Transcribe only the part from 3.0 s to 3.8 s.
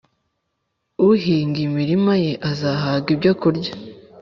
ibyokurya,